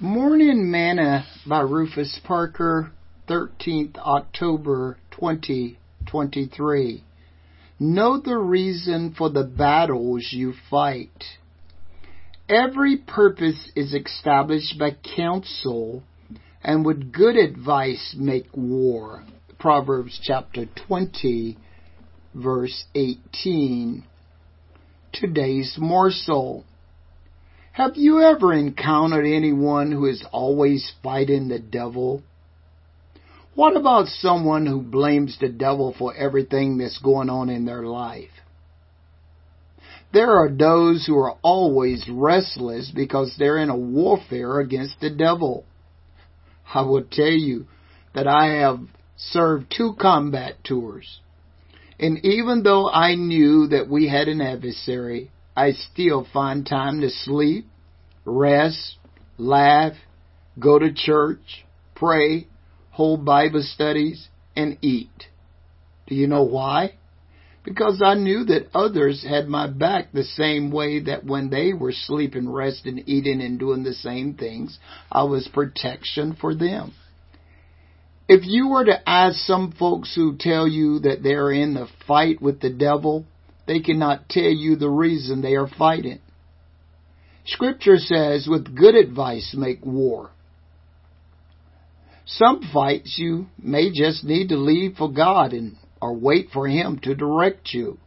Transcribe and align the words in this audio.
Morning 0.00 0.72
Manna 0.72 1.24
by 1.46 1.60
Rufus 1.60 2.20
Parker, 2.24 2.90
13th 3.28 3.96
October 3.98 4.98
2023. 5.12 7.04
Know 7.78 8.20
the 8.20 8.36
reason 8.36 9.14
for 9.16 9.30
the 9.30 9.44
battles 9.44 10.30
you 10.32 10.52
fight. 10.68 11.38
Every 12.48 12.96
purpose 12.96 13.70
is 13.76 13.94
established 13.94 14.76
by 14.80 14.96
counsel, 15.14 16.02
and 16.64 16.84
with 16.84 17.12
good 17.12 17.36
advice 17.36 18.16
make 18.18 18.48
war. 18.52 19.22
Proverbs 19.60 20.18
chapter 20.20 20.66
20, 20.88 21.56
verse 22.34 22.86
18. 22.96 24.02
Today's 25.12 25.76
morsel. 25.78 26.64
Have 27.74 27.96
you 27.96 28.20
ever 28.20 28.52
encountered 28.52 29.26
anyone 29.26 29.90
who 29.90 30.06
is 30.06 30.24
always 30.30 30.92
fighting 31.02 31.48
the 31.48 31.58
devil? 31.58 32.22
What 33.56 33.76
about 33.76 34.06
someone 34.06 34.64
who 34.64 34.80
blames 34.80 35.38
the 35.40 35.48
devil 35.48 35.92
for 35.98 36.14
everything 36.14 36.78
that's 36.78 36.98
going 36.98 37.28
on 37.28 37.50
in 37.50 37.64
their 37.64 37.82
life? 37.82 38.30
There 40.12 40.30
are 40.38 40.48
those 40.48 41.04
who 41.04 41.18
are 41.18 41.36
always 41.42 42.08
restless 42.08 42.92
because 42.94 43.34
they're 43.36 43.58
in 43.58 43.70
a 43.70 43.76
warfare 43.76 44.60
against 44.60 45.00
the 45.00 45.10
devil. 45.10 45.64
I 46.72 46.82
will 46.82 47.02
tell 47.02 47.26
you 47.26 47.66
that 48.14 48.28
I 48.28 48.60
have 48.60 48.78
served 49.16 49.74
two 49.76 49.96
combat 50.00 50.62
tours. 50.62 51.18
And 51.98 52.24
even 52.24 52.62
though 52.62 52.88
I 52.88 53.16
knew 53.16 53.66
that 53.66 53.88
we 53.90 54.06
had 54.06 54.28
an 54.28 54.40
adversary, 54.40 55.32
I 55.56 55.70
still 55.72 56.26
find 56.32 56.66
time 56.66 57.00
to 57.00 57.10
sleep, 57.10 57.66
rest, 58.24 58.96
laugh, 59.38 59.94
go 60.58 60.78
to 60.78 60.92
church, 60.92 61.64
pray, 61.94 62.46
hold 62.90 63.24
Bible 63.24 63.62
studies, 63.62 64.28
and 64.56 64.78
eat. 64.82 65.28
Do 66.06 66.14
you 66.14 66.26
know 66.26 66.44
why? 66.44 66.94
Because 67.64 68.02
I 68.04 68.14
knew 68.14 68.44
that 68.44 68.68
others 68.74 69.24
had 69.26 69.48
my 69.48 69.66
back 69.66 70.12
the 70.12 70.22
same 70.22 70.70
way 70.70 71.00
that 71.00 71.24
when 71.24 71.48
they 71.48 71.72
were 71.72 71.92
sleeping, 71.92 72.50
resting, 72.50 73.02
eating, 73.06 73.40
and 73.40 73.58
doing 73.58 73.82
the 73.82 73.94
same 73.94 74.34
things, 74.34 74.78
I 75.10 75.24
was 75.24 75.48
protection 75.48 76.36
for 76.38 76.54
them. 76.54 76.92
If 78.28 78.42
you 78.44 78.68
were 78.68 78.84
to 78.84 79.08
ask 79.08 79.38
some 79.40 79.72
folks 79.72 80.14
who 80.14 80.36
tell 80.38 80.68
you 80.68 80.98
that 81.00 81.22
they're 81.22 81.52
in 81.52 81.74
the 81.74 81.88
fight 82.06 82.40
with 82.40 82.60
the 82.60 82.70
devil, 82.70 83.24
they 83.66 83.80
cannot 83.80 84.28
tell 84.28 84.44
you 84.44 84.76
the 84.76 84.90
reason 84.90 85.40
they 85.40 85.54
are 85.54 85.68
fighting. 85.68 86.20
Scripture 87.46 87.98
says, 87.98 88.46
with 88.48 88.76
good 88.76 88.94
advice 88.94 89.54
make 89.56 89.84
war. 89.84 90.30
Some 92.26 92.62
fights 92.72 93.16
you 93.18 93.46
may 93.58 93.92
just 93.92 94.24
need 94.24 94.48
to 94.48 94.56
leave 94.56 94.96
for 94.96 95.12
God 95.12 95.52
and 95.52 95.76
or 96.00 96.14
wait 96.14 96.48
for 96.52 96.66
Him 96.66 96.98
to 97.02 97.14
direct 97.14 97.72
you. 97.72 97.98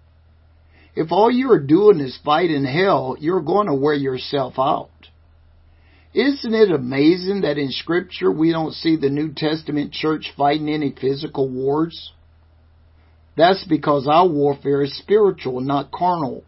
If 0.95 1.11
all 1.11 1.29
you 1.29 1.51
are 1.51 1.59
doing 1.59 1.99
is 1.99 2.17
fighting 2.25 2.65
hell, 2.65 3.15
you're 3.19 3.41
going 3.41 3.67
to 3.67 3.75
wear 3.75 3.93
yourself 3.93 4.55
out. 4.57 4.89
Isn't 6.13 6.55
it 6.55 6.71
amazing 6.71 7.41
that 7.41 7.59
in 7.59 7.69
Scripture 7.69 8.31
we 8.31 8.51
don't 8.51 8.73
see 8.73 8.95
the 8.95 9.09
New 9.09 9.33
Testament 9.35 9.93
church 9.93 10.33
fighting 10.35 10.69
any 10.69 10.95
physical 10.99 11.47
wars? 11.47 12.11
That's 13.35 13.63
because 13.67 14.07
our 14.07 14.27
warfare 14.27 14.81
is 14.81 14.97
spiritual, 14.97 15.61
not 15.61 15.91
carnal. 15.91 16.43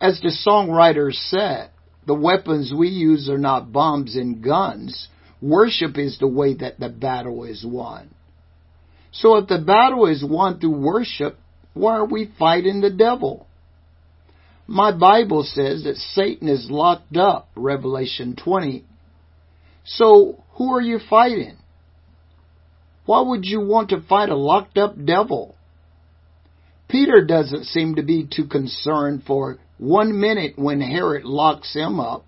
As 0.00 0.20
the 0.20 0.34
songwriter 0.46 1.12
said, 1.12 1.70
the 2.06 2.14
weapons 2.14 2.72
we 2.76 2.88
use 2.88 3.28
are 3.28 3.38
not 3.38 3.72
bombs 3.72 4.16
and 4.16 4.42
guns. 4.42 5.08
Worship 5.42 5.98
is 5.98 6.18
the 6.18 6.28
way 6.28 6.54
that 6.54 6.80
the 6.80 6.88
battle 6.88 7.44
is 7.44 7.64
won. 7.64 8.14
So 9.12 9.36
if 9.36 9.48
the 9.48 9.58
battle 9.58 10.06
is 10.06 10.24
won 10.24 10.58
through 10.58 10.80
worship, 10.80 11.38
why 11.74 11.96
are 11.96 12.06
we 12.06 12.32
fighting 12.38 12.80
the 12.80 12.90
devil? 12.90 13.46
My 14.66 14.92
Bible 14.92 15.42
says 15.42 15.84
that 15.84 15.96
Satan 15.96 16.48
is 16.48 16.70
locked 16.70 17.16
up, 17.16 17.48
Revelation 17.56 18.36
20. 18.36 18.84
So 19.84 20.44
who 20.52 20.72
are 20.72 20.80
you 20.80 20.98
fighting? 21.10 21.56
Why 23.04 23.20
would 23.20 23.44
you 23.44 23.60
want 23.60 23.90
to 23.90 24.00
fight 24.00 24.28
a 24.28 24.36
locked 24.36 24.78
up 24.78 24.94
devil? 25.04 25.56
Peter 26.88 27.24
doesn't 27.24 27.64
seem 27.64 27.96
to 27.96 28.02
be 28.02 28.26
too 28.30 28.46
concerned 28.46 29.24
for 29.26 29.58
one 29.80 30.20
minute 30.20 30.58
when 30.58 30.82
Herod 30.82 31.24
locks 31.24 31.74
him 31.74 31.98
up 31.98 32.26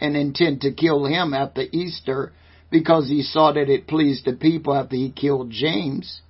and 0.00 0.16
intend 0.16 0.62
to 0.62 0.72
kill 0.72 1.06
him 1.06 1.32
after 1.32 1.62
Easter 1.70 2.32
because 2.72 3.08
he 3.08 3.22
saw 3.22 3.52
that 3.52 3.70
it 3.70 3.86
pleased 3.86 4.24
the 4.24 4.32
people 4.32 4.74
after 4.74 4.96
he 4.96 5.10
killed 5.10 5.50
James. 5.50 6.20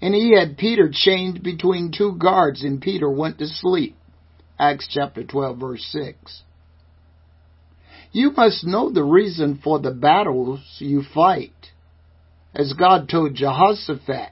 And 0.00 0.14
he 0.14 0.32
had 0.38 0.56
Peter 0.56 0.88
chained 0.92 1.42
between 1.42 1.92
two 1.92 2.14
guards 2.16 2.62
and 2.62 2.80
Peter 2.80 3.10
went 3.10 3.38
to 3.38 3.48
sleep. 3.48 3.96
Acts 4.60 4.88
chapter 4.88 5.24
12 5.24 5.58
verse 5.58 5.84
6. 5.90 6.42
You 8.12 8.30
must 8.30 8.64
know 8.64 8.92
the 8.92 9.04
reason 9.04 9.60
for 9.62 9.80
the 9.80 9.90
battles 9.90 10.60
you 10.78 11.02
fight. 11.02 11.52
As 12.54 12.74
God 12.74 13.08
told 13.08 13.34
Jehoshaphat, 13.34 14.30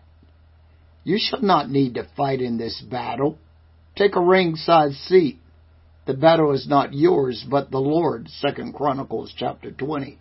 you 1.03 1.19
shall 1.21 1.43
not 1.43 1.69
need 1.69 1.95
to 1.95 2.09
fight 2.17 2.41
in 2.41 2.59
this 2.59 2.81
battle. 2.81 3.39
Take 3.97 4.15
a 4.15 4.21
ringside 4.21 4.93
seat. 4.93 5.41
The 6.09 6.15
battle 6.15 6.53
is 6.53 6.67
not 6.67 6.95
yours, 6.95 7.45
but 7.47 7.71
the 7.71 7.81
Lord's. 7.81 8.33
Second 8.41 8.73
Chronicles 8.73 9.31
chapter 9.37 9.71
20. 9.71 10.17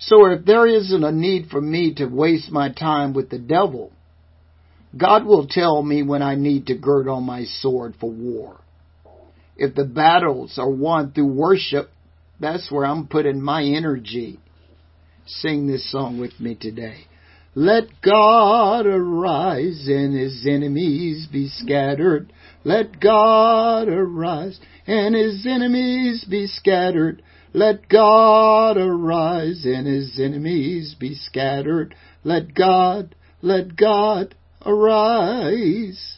So 0.00 0.26
if 0.26 0.44
there 0.44 0.66
isn't 0.66 1.04
a 1.04 1.12
need 1.12 1.50
for 1.50 1.60
me 1.60 1.94
to 1.94 2.06
waste 2.06 2.50
my 2.50 2.72
time 2.72 3.14
with 3.14 3.30
the 3.30 3.38
devil, 3.38 3.92
God 4.96 5.24
will 5.24 5.46
tell 5.46 5.84
me 5.84 6.02
when 6.02 6.20
I 6.20 6.34
need 6.34 6.66
to 6.66 6.74
gird 6.74 7.06
on 7.06 7.22
my 7.22 7.44
sword 7.44 7.94
for 8.00 8.10
war. 8.10 8.60
If 9.56 9.76
the 9.76 9.84
battles 9.84 10.58
are 10.58 10.68
won 10.68 11.12
through 11.12 11.32
worship, 11.32 11.90
that's 12.40 12.68
where 12.68 12.84
I'm 12.84 13.06
putting 13.06 13.40
my 13.40 13.62
energy. 13.62 14.40
Sing 15.26 15.68
this 15.68 15.88
song 15.92 16.18
with 16.18 16.40
me 16.40 16.56
today. 16.56 17.06
Let 17.54 17.84
God 18.02 18.86
arise 18.86 19.86
and 19.88 20.14
his 20.14 20.46
enemies 20.46 21.26
be 21.30 21.48
scattered. 21.48 22.32
Let 22.64 23.00
God 23.00 23.88
arise 23.88 24.60
and 24.86 25.14
his 25.14 25.46
enemies 25.46 26.24
be 26.28 26.46
scattered. 26.46 27.22
Let 27.54 27.88
God 27.88 28.76
arise 28.76 29.64
and 29.64 29.86
his 29.86 30.20
enemies 30.20 30.94
be 30.98 31.14
scattered. 31.14 31.94
Let 32.22 32.54
God, 32.54 33.14
let 33.40 33.76
God 33.76 34.34
arise. 34.64 36.17